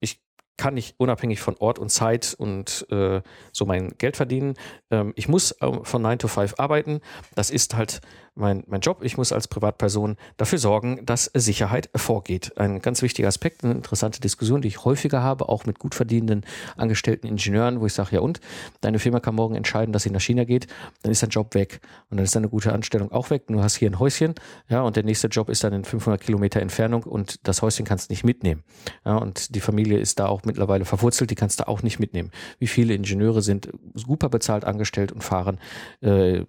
[0.00, 0.20] Ich
[0.56, 4.54] kann nicht unabhängig von Ort und Zeit und äh, so mein Geld verdienen.
[4.90, 7.00] Ähm, ich muss äh, von 9 to 5 arbeiten.
[7.34, 8.00] Das ist halt
[8.40, 9.02] mein, mein Job.
[9.02, 12.56] Ich muss als Privatperson dafür sorgen, dass Sicherheit vorgeht.
[12.58, 16.44] Ein ganz wichtiger Aspekt, eine interessante Diskussion, die ich häufiger habe, auch mit gut verdienenden
[16.76, 18.40] angestellten Ingenieuren, wo ich sage, ja und,
[18.80, 20.66] deine Firma kann morgen entscheiden, dass sie nach China geht,
[21.02, 23.44] dann ist dein Job weg und dann ist deine gute Anstellung auch weg.
[23.46, 24.34] Du hast hier ein Häuschen,
[24.68, 28.10] ja, und der nächste Job ist dann in 500 Kilometer Entfernung und das Häuschen kannst
[28.10, 28.64] du nicht mitnehmen.
[29.04, 32.30] Ja, und die Familie ist da auch mittlerweile verwurzelt, die kannst du auch nicht mitnehmen.
[32.58, 35.58] Wie viele Ingenieure sind super bezahlt angestellt und fahren
[36.00, 36.44] äh,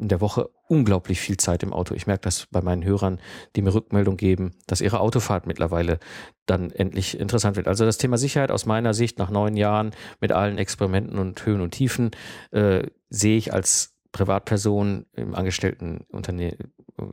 [0.00, 1.94] in der Woche unglaublich viel Zeit im Auto.
[1.94, 3.20] Ich merke das bei meinen Hörern,
[3.54, 5.98] die mir Rückmeldung geben, dass ihre Autofahrt mittlerweile
[6.46, 7.68] dann endlich interessant wird.
[7.68, 11.60] Also das Thema Sicherheit aus meiner Sicht nach neun Jahren mit allen Experimenten und Höhen
[11.60, 12.10] und Tiefen
[12.50, 16.72] äh, sehe ich als Privatperson im Angestelltenunternehmen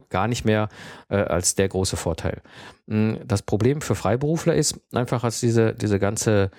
[0.10, 0.70] gar nicht mehr
[1.10, 2.42] äh, als der große Vorteil.
[2.88, 6.52] Hm, das Problem für Freiberufler ist einfach, als diese, diese ganze,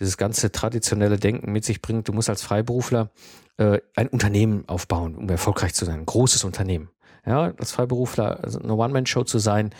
[0.00, 3.10] dieses ganze traditionelle Denken mit sich bringt, du musst als Freiberufler
[3.58, 6.90] äh, ein Unternehmen aufbauen, um erfolgreich zu sein, ein großes Unternehmen.
[7.24, 9.70] Ja, als Freiberufler also eine One-Man-Show zu sein,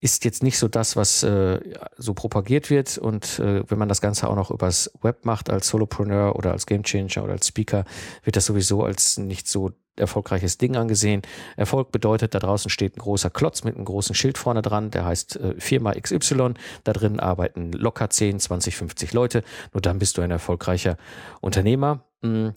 [0.00, 1.60] ist jetzt nicht so das, was äh,
[1.96, 2.98] so propagiert wird.
[2.98, 6.66] Und äh, wenn man das Ganze auch noch übers Web macht, als Solopreneur oder als
[6.66, 7.84] Gamechanger oder als Speaker,
[8.22, 11.22] wird das sowieso als nicht so erfolgreiches Ding angesehen.
[11.56, 15.04] Erfolg bedeutet, da draußen steht ein großer Klotz mit einem großen Schild vorne dran, der
[15.04, 16.54] heißt äh, Firma XY.
[16.84, 19.42] Da drin arbeiten locker 10, 20, 50 Leute.
[19.72, 20.96] Nur dann bist du ein erfolgreicher
[21.40, 22.04] Unternehmer.
[22.22, 22.54] Mhm.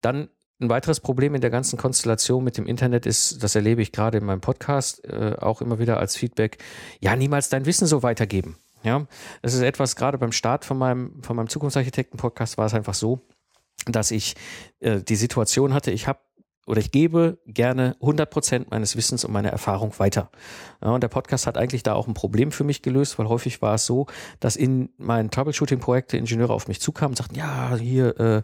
[0.00, 0.28] Dann
[0.60, 4.18] ein weiteres Problem in der ganzen Konstellation mit dem Internet ist, das erlebe ich gerade
[4.18, 6.58] in meinem Podcast äh, auch immer wieder als Feedback,
[7.00, 8.56] ja, niemals dein Wissen so weitergeben.
[8.82, 9.06] Ja,
[9.42, 13.20] das ist etwas, gerade beim Start von meinem, von meinem Zukunftsarchitekten-Podcast war es einfach so,
[13.86, 14.36] dass ich
[14.80, 16.20] äh, die Situation hatte, ich habe
[16.68, 20.30] oder ich gebe gerne 100 Prozent meines Wissens und meiner Erfahrung weiter.
[20.82, 23.62] Ja, und der Podcast hat eigentlich da auch ein Problem für mich gelöst, weil häufig
[23.62, 24.06] war es so,
[24.38, 28.42] dass in meinen Troubleshooting-Projekten Ingenieure auf mich zukamen und sagten, ja, hier, äh,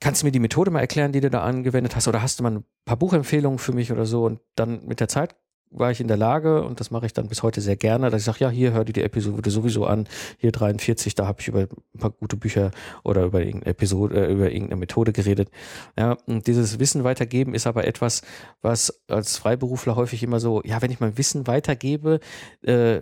[0.00, 2.42] kannst du mir die Methode mal erklären, die du da angewendet hast oder hast du
[2.42, 5.34] mal ein paar Buchempfehlungen für mich oder so und dann mit der Zeit
[5.72, 8.22] war ich in der Lage, und das mache ich dann bis heute sehr gerne, dass
[8.22, 10.06] ich sage, ja, hier hör dir die Episode sowieso an,
[10.38, 12.70] hier 43, da habe ich über ein paar gute Bücher
[13.04, 15.50] oder über irgendeine Episode, äh, über irgendeine Methode geredet.
[15.98, 18.22] Ja, und dieses Wissen weitergeben ist aber etwas,
[18.60, 22.20] was als Freiberufler häufig immer so, ja, wenn ich mein Wissen weitergebe,
[22.62, 23.00] äh,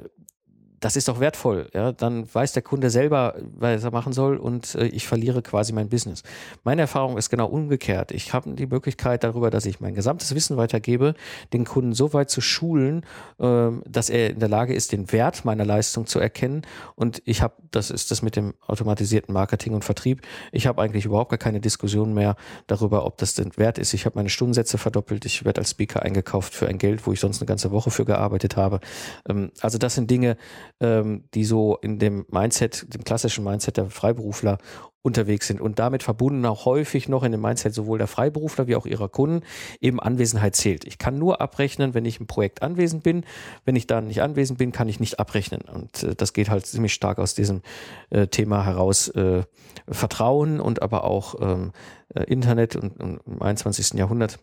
[0.81, 1.69] das ist doch wertvoll.
[1.75, 5.73] Ja, dann weiß der Kunde selber, was er machen soll und äh, ich verliere quasi
[5.73, 6.23] mein Business.
[6.65, 8.13] Meine Erfahrung ist genau umgekehrt.
[8.13, 11.15] Ich habe die Möglichkeit darüber, dass ich mein gesamtes Wissen weitergebe,
[11.53, 13.05] den Kunden so weit zu schulen,
[13.39, 16.63] äh, dass er in der Lage ist, den Wert meiner Leistung zu erkennen.
[16.97, 20.23] Und ich habe, das ist das mit dem automatisierten Marketing und Vertrieb.
[20.51, 23.93] Ich habe eigentlich überhaupt gar keine Diskussion mehr darüber, ob das denn wert ist.
[23.93, 25.27] Ich habe meine Stundensätze verdoppelt.
[25.27, 28.07] Ich werde als Speaker eingekauft für ein Geld, wo ich sonst eine ganze Woche für
[28.07, 28.81] gearbeitet habe.
[29.29, 30.39] Ähm, also das sind Dinge,
[30.81, 34.59] ähm, die so in dem Mindset, dem klassischen Mindset der Freiberufler
[35.03, 38.77] unterwegs sind und damit verbunden auch häufig noch in dem Mindset sowohl der Freiberufler wie
[38.77, 39.45] auch ihrer Kunden
[39.81, 40.85] eben Anwesenheit zählt.
[40.85, 43.25] Ich kann nur abrechnen, wenn ich im Projekt anwesend bin.
[43.65, 45.63] Wenn ich dann nicht anwesend bin, kann ich nicht abrechnen.
[45.63, 47.63] Und äh, das geht halt ziemlich stark aus diesem
[48.11, 49.09] äh, Thema heraus.
[49.09, 49.45] Äh,
[49.89, 51.73] Vertrauen und aber auch ähm,
[52.15, 53.95] äh, Internet und, und im 21.
[53.95, 54.39] Jahrhundert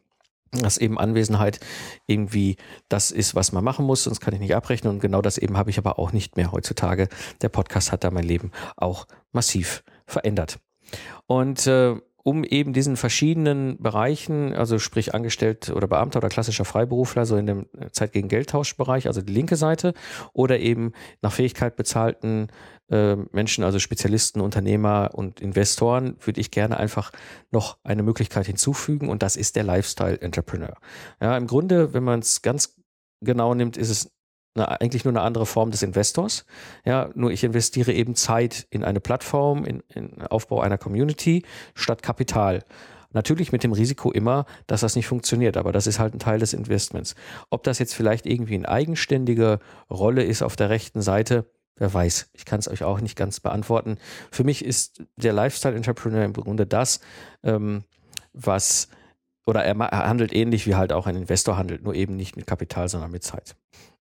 [0.51, 1.59] dass eben Anwesenheit
[2.05, 2.57] irgendwie
[2.89, 4.93] das ist, was man machen muss, sonst kann ich nicht abrechnen.
[4.93, 7.07] Und genau das eben habe ich aber auch nicht mehr heutzutage.
[7.41, 10.59] Der Podcast hat da mein Leben auch massiv verändert.
[11.25, 11.95] Und äh,
[12.27, 17.45] um eben diesen verschiedenen Bereichen, also sprich Angestellt oder Beamter oder klassischer Freiberufler, so in
[17.45, 19.93] dem Zeit gegen Geldtauschbereich, also die linke Seite,
[20.33, 22.51] oder eben nach Fähigkeit bezahlten äh,
[22.89, 27.11] Menschen, also Spezialisten, Unternehmer und Investoren, würde ich gerne einfach
[27.51, 30.73] noch eine Möglichkeit hinzufügen und das ist der Lifestyle Entrepreneur.
[31.19, 32.77] Ja, im Grunde, wenn man es ganz
[33.21, 34.11] genau nimmt, ist es
[34.55, 36.45] eine, eigentlich nur eine andere Form des Investors.
[36.85, 41.43] Ja, nur ich investiere eben Zeit in eine Plattform, in, in Aufbau einer Community
[41.75, 42.63] statt Kapital.
[43.13, 46.39] Natürlich mit dem Risiko immer, dass das nicht funktioniert, aber das ist halt ein Teil
[46.39, 47.15] des Investments.
[47.49, 51.45] Ob das jetzt vielleicht irgendwie eine eigenständige Rolle ist auf der rechten Seite,
[51.77, 52.29] wer weiß.
[52.33, 53.97] Ich kann es euch auch nicht ganz beantworten.
[54.31, 56.99] Für mich ist der Lifestyle Entrepreneur im Grunde das,
[57.43, 57.83] ähm,
[58.33, 58.89] was
[59.45, 62.89] oder er handelt ähnlich wie halt auch ein Investor handelt, nur eben nicht mit Kapital,
[62.89, 63.55] sondern mit Zeit.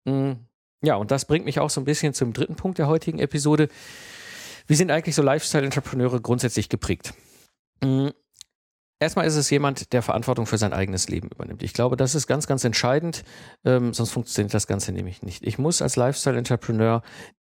[0.04, 0.40] Mhm.
[0.82, 3.68] Ja, und das bringt mich auch so ein bisschen zum dritten Punkt der heutigen Episode.
[4.66, 7.14] Wie sind eigentlich so Lifestyle-Entrepreneure grundsätzlich geprägt?
[7.82, 8.12] Mhm.
[8.98, 11.62] Erstmal ist es jemand, der Verantwortung für sein eigenes Leben übernimmt.
[11.62, 13.24] Ich glaube, das ist ganz, ganz entscheidend,
[13.64, 15.46] ähm, sonst funktioniert das Ganze nämlich nicht.
[15.46, 17.02] Ich muss als Lifestyle-Entrepreneur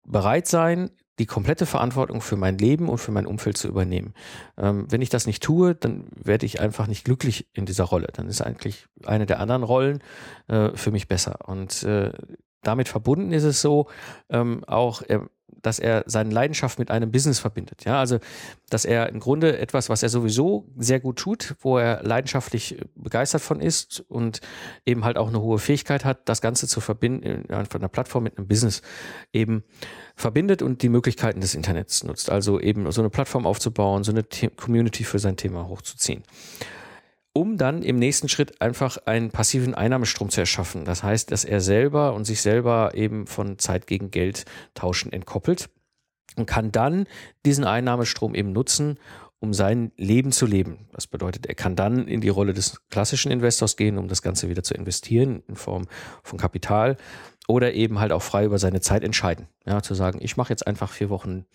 [0.06, 4.14] bereit sein, die komplette Verantwortung für mein Leben und für mein Umfeld zu übernehmen.
[4.58, 8.08] Ähm, wenn ich das nicht tue, dann werde ich einfach nicht glücklich in dieser Rolle.
[8.14, 10.00] Dann ist eigentlich eine der anderen Rollen
[10.48, 11.48] äh, für mich besser.
[11.48, 12.12] Und äh,
[12.64, 13.88] damit verbunden ist es so,
[14.30, 15.30] ähm, auch er
[15.62, 17.86] dass er seine Leidenschaft mit einem Business verbindet.
[17.86, 18.20] Ja, also,
[18.70, 23.42] dass er im Grunde etwas, was er sowieso sehr gut tut, wo er leidenschaftlich begeistert
[23.42, 24.42] von ist und
[24.86, 28.38] eben halt auch eine hohe Fähigkeit hat, das Ganze zu verbinden, von einer Plattform mit
[28.38, 28.82] einem Business
[29.32, 29.64] eben
[30.16, 32.30] verbindet und die Möglichkeiten des Internets nutzt.
[32.30, 34.24] Also eben so eine Plattform aufzubauen, so eine
[34.56, 36.24] Community für sein Thema hochzuziehen
[37.34, 40.86] um dann im nächsten Schritt einfach einen passiven Einnahmestrom zu erschaffen.
[40.86, 45.70] Das heißt, dass er selber und sich selber eben von Zeit gegen Geld tauschen entkoppelt
[46.36, 47.08] und kann dann
[47.46, 49.00] diesen Einnahmestrom eben nutzen,
[49.40, 50.88] um sein Leben zu leben.
[50.94, 54.48] Das bedeutet, er kann dann in die Rolle des klassischen Investors gehen, um das Ganze
[54.48, 55.88] wieder zu investieren in Form
[56.24, 56.96] von Kapital
[57.48, 59.48] oder eben halt auch frei über seine Zeit entscheiden.
[59.66, 61.46] Ja, zu sagen, ich mache jetzt einfach vier Wochen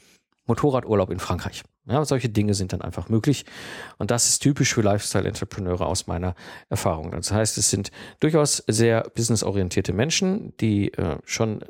[0.48, 1.62] Motorradurlaub in Frankreich.
[1.86, 3.44] Ja, solche Dinge sind dann einfach möglich.
[3.98, 6.34] Und das ist typisch für Lifestyle-Entrepreneure aus meiner
[6.68, 7.12] Erfahrung.
[7.12, 11.66] Das heißt, es sind durchaus sehr businessorientierte Menschen, die äh, schon äh,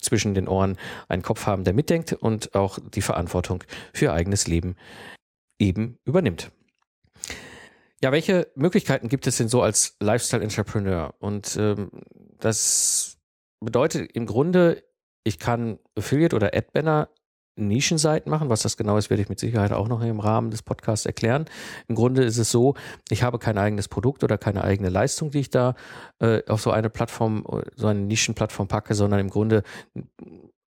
[0.00, 0.76] zwischen den Ohren
[1.08, 4.76] einen Kopf haben, der mitdenkt und auch die Verantwortung für ihr eigenes Leben
[5.58, 6.50] eben übernimmt.
[8.02, 11.14] Ja, welche Möglichkeiten gibt es denn so als Lifestyle-Entrepreneur?
[11.20, 11.90] Und ähm,
[12.38, 13.18] das
[13.60, 14.84] bedeutet im Grunde,
[15.22, 17.08] ich kann Affiliate oder Ad-Banner
[17.56, 18.48] Nischenseiten machen.
[18.48, 21.46] Was das genau ist, werde ich mit Sicherheit auch noch im Rahmen des Podcasts erklären.
[21.88, 22.74] Im Grunde ist es so,
[23.10, 25.74] ich habe kein eigenes Produkt oder keine eigene Leistung, die ich da
[26.20, 27.44] äh, auf so eine Plattform,
[27.76, 29.62] so eine Nischenplattform packe, sondern im Grunde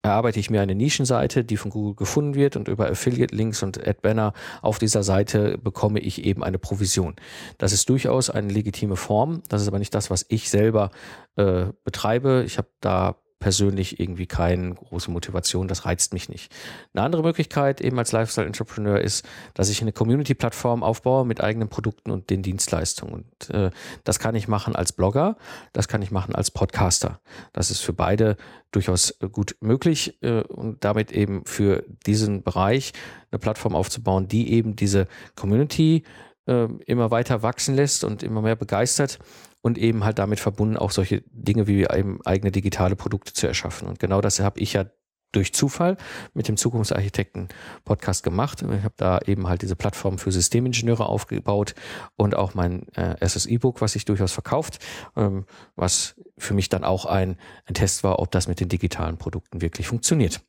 [0.02, 4.32] erarbeite ich mir eine Nischenseite, die von Google gefunden wird und über Affiliate-Links und Ad-Banner
[4.62, 7.16] auf dieser Seite bekomme ich eben eine Provision.
[7.58, 9.42] Das ist durchaus eine legitime Form.
[9.48, 10.90] Das ist aber nicht das, was ich selber
[11.36, 12.44] äh, betreibe.
[12.46, 16.52] Ich habe da persönlich irgendwie keine große Motivation, das reizt mich nicht.
[16.92, 19.24] Eine andere Möglichkeit eben als Lifestyle-Entrepreneur ist,
[19.54, 23.12] dass ich eine Community-Plattform aufbaue mit eigenen Produkten und den Dienstleistungen.
[23.14, 23.70] Und äh,
[24.04, 25.36] das kann ich machen als Blogger,
[25.72, 27.20] das kann ich machen als Podcaster.
[27.52, 28.36] Das ist für beide
[28.72, 32.92] durchaus gut möglich äh, und damit eben für diesen Bereich
[33.30, 36.02] eine Plattform aufzubauen, die eben diese Community
[36.46, 39.18] äh, immer weiter wachsen lässt und immer mehr begeistert
[39.60, 43.88] und eben halt damit verbunden auch solche Dinge wie eben eigene digitale Produkte zu erschaffen.
[43.88, 44.86] Und genau das habe ich ja
[45.32, 45.96] durch Zufall
[46.32, 47.48] mit dem Zukunftsarchitekten
[47.84, 48.62] Podcast gemacht.
[48.62, 51.74] Ich habe da eben halt diese Plattform für Systemingenieure aufgebaut
[52.16, 54.78] und auch mein äh, erstes E-Book, was sich durchaus verkauft,
[55.16, 55.44] ähm,
[55.76, 59.60] was für mich dann auch ein, ein Test war, ob das mit den digitalen Produkten
[59.60, 60.40] wirklich funktioniert.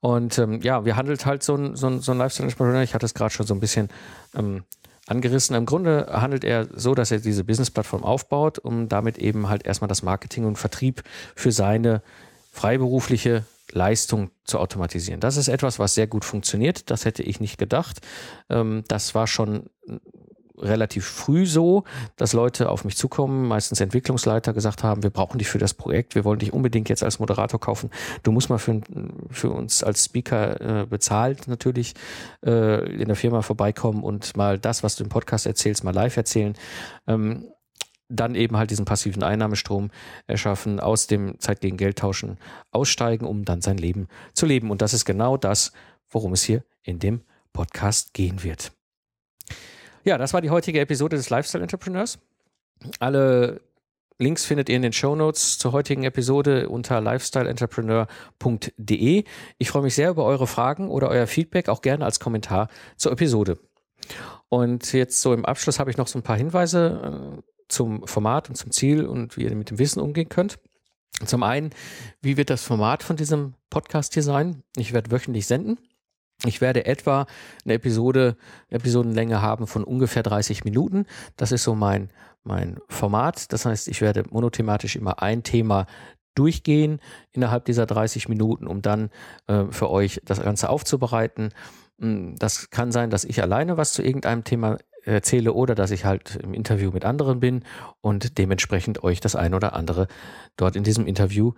[0.00, 2.82] Und ähm, ja, wir handelt halt so ein, so ein, so ein Lifestyle-Entrepreneur.
[2.82, 3.88] Ich hatte es gerade schon so ein bisschen
[4.34, 4.64] ähm,
[5.06, 5.56] angerissen.
[5.56, 9.88] Im Grunde handelt er so, dass er diese Business-Plattform aufbaut, um damit eben halt erstmal
[9.88, 11.02] das Marketing und Vertrieb
[11.34, 12.02] für seine
[12.52, 15.20] freiberufliche Leistung zu automatisieren.
[15.20, 16.90] Das ist etwas, was sehr gut funktioniert.
[16.90, 18.00] Das hätte ich nicht gedacht.
[18.50, 19.70] Ähm, das war schon
[20.58, 21.84] relativ früh so,
[22.16, 26.14] dass Leute auf mich zukommen, meistens Entwicklungsleiter gesagt haben, wir brauchen dich für das Projekt,
[26.14, 27.90] wir wollen dich unbedingt jetzt als Moderator kaufen.
[28.22, 28.80] Du musst mal für,
[29.30, 31.94] für uns als Speaker äh, bezahlt natürlich
[32.44, 36.16] äh, in der Firma vorbeikommen und mal das, was du im Podcast erzählst, mal live
[36.16, 36.54] erzählen.
[37.06, 37.48] Ähm,
[38.08, 39.90] dann eben halt diesen passiven Einnahmestrom
[40.26, 42.36] erschaffen, aus dem Zeit gegen Geld tauschen,
[42.70, 44.70] aussteigen, um dann sein Leben zu leben.
[44.70, 45.72] Und das ist genau das,
[46.10, 47.22] worum es hier in dem
[47.54, 48.72] Podcast gehen wird.
[50.04, 52.18] Ja, das war die heutige Episode des Lifestyle Entrepreneurs.
[52.98, 53.60] Alle
[54.18, 59.24] Links findet ihr in den Show Notes zur heutigen Episode unter lifestyleentrepreneur.de.
[59.58, 63.10] Ich freue mich sehr über eure Fragen oder euer Feedback, auch gerne als Kommentar zur
[63.12, 63.58] Episode.
[64.48, 68.48] Und jetzt so im Abschluss habe ich noch so ein paar Hinweise äh, zum Format
[68.48, 70.58] und zum Ziel und wie ihr mit dem Wissen umgehen könnt.
[71.24, 71.70] Zum einen,
[72.20, 74.62] wie wird das Format von diesem Podcast hier sein?
[74.76, 75.78] Ich werde wöchentlich senden.
[76.44, 77.26] Ich werde etwa
[77.64, 78.36] eine Episode,
[78.68, 81.06] Episodenlänge haben von ungefähr 30 Minuten.
[81.36, 82.10] Das ist so mein,
[82.42, 83.52] mein Format.
[83.52, 85.86] Das heißt, ich werde monothematisch immer ein Thema
[86.34, 87.00] durchgehen
[87.30, 89.10] innerhalb dieser 30 Minuten, um dann
[89.46, 91.50] äh, für euch das Ganze aufzubereiten.
[92.02, 96.04] Hm, das kann sein, dass ich alleine was zu irgendeinem Thema erzähle oder dass ich
[96.04, 97.64] halt im Interview mit anderen bin
[98.00, 100.08] und dementsprechend euch das ein oder andere
[100.56, 101.52] dort in diesem Interview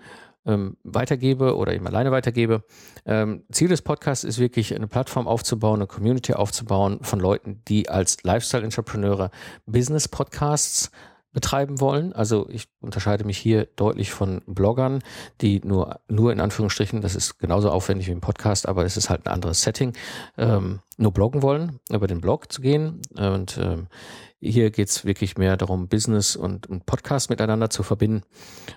[0.46, 2.64] ähm, weitergebe oder eben alleine weitergebe.
[3.06, 7.88] Ähm, Ziel des Podcasts ist wirklich eine Plattform aufzubauen, eine Community aufzubauen von Leuten, die
[7.88, 9.30] als Lifestyle-Entrepreneure
[9.66, 10.90] Business-Podcasts
[11.34, 12.14] betreiben wollen.
[12.14, 15.02] Also ich unterscheide mich hier deutlich von Bloggern,
[15.42, 19.10] die nur, nur in Anführungsstrichen, das ist genauso aufwendig wie ein Podcast, aber es ist
[19.10, 19.92] halt ein anderes Setting,
[20.38, 23.02] ähm, nur bloggen wollen, über den Blog zu gehen.
[23.16, 23.88] Und ähm,
[24.40, 28.22] hier geht's wirklich mehr darum, Business und, und Podcast miteinander zu verbinden,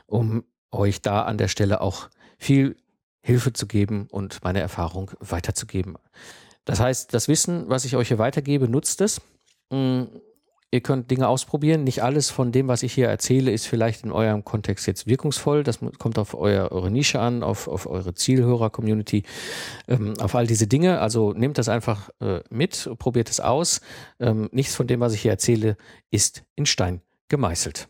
[0.07, 2.75] um euch da an der Stelle auch viel
[3.21, 5.95] Hilfe zu geben und meine Erfahrung weiterzugeben.
[6.65, 9.21] Das heißt, das Wissen, was ich euch hier weitergebe, nutzt es.
[10.69, 11.85] Ihr könnt Dinge ausprobieren.
[11.85, 15.63] Nicht alles von dem, was ich hier erzähle, ist vielleicht in eurem Kontext jetzt wirkungsvoll.
[15.63, 19.23] Das kommt auf euer, eure Nische an, auf, auf eure Zielhörer-Community,
[19.87, 20.99] ähm, auf all diese Dinge.
[20.99, 23.79] Also nehmt das einfach äh, mit, probiert es aus.
[24.19, 25.77] Ähm, nichts von dem, was ich hier erzähle,
[26.11, 27.87] ist in Stein gemeißelt.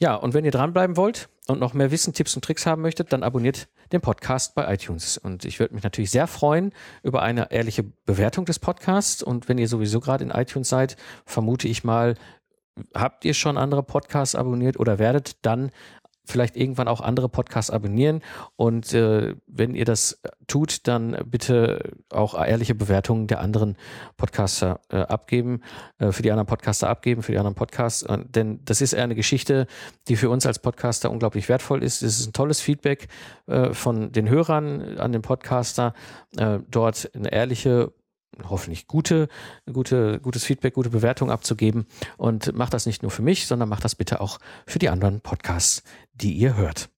[0.00, 3.12] Ja, und wenn ihr dranbleiben wollt und noch mehr Wissen, Tipps und Tricks haben möchtet,
[3.12, 5.18] dann abonniert den Podcast bei iTunes.
[5.18, 9.24] Und ich würde mich natürlich sehr freuen über eine ehrliche Bewertung des Podcasts.
[9.24, 12.14] Und wenn ihr sowieso gerade in iTunes seid, vermute ich mal,
[12.94, 15.72] habt ihr schon andere Podcasts abonniert oder werdet dann
[16.28, 18.22] vielleicht irgendwann auch andere Podcasts abonnieren.
[18.56, 23.76] Und äh, wenn ihr das tut, dann bitte auch ehrliche Bewertungen der anderen
[24.16, 25.62] Podcaster äh, abgeben,
[25.98, 28.06] äh, für die anderen Podcaster abgeben, für die anderen Podcasts.
[28.28, 29.66] denn das ist eine Geschichte,
[30.08, 32.02] die für uns als Podcaster unglaublich wertvoll ist.
[32.02, 33.08] Es ist ein tolles Feedback
[33.46, 35.94] äh, von den Hörern an den Podcaster,
[36.36, 37.92] äh, dort eine ehrliche
[38.44, 39.28] hoffentlich gute,
[39.72, 41.86] gute, gutes Feedback, gute Bewertung abzugeben.
[42.16, 45.20] Und macht das nicht nur für mich, sondern macht das bitte auch für die anderen
[45.20, 46.90] Podcasts, die ihr hört.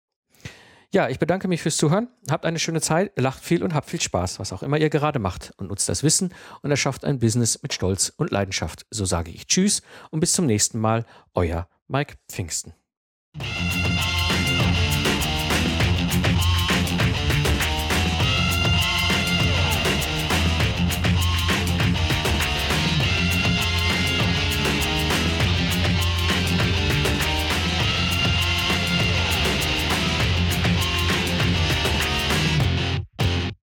[0.93, 2.09] Ja, ich bedanke mich fürs Zuhören.
[2.29, 5.21] Habt eine schöne Zeit, lacht viel und habt viel Spaß, was auch immer ihr gerade
[5.21, 5.53] macht.
[5.57, 8.87] Und nutzt das Wissen und erschafft ein Business mit Stolz und Leidenschaft.
[8.91, 11.07] So sage ich Tschüss und bis zum nächsten Mal.
[11.33, 12.75] Euer Mike Pfingsten.